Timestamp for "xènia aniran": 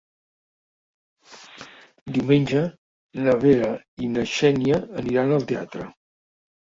4.35-5.35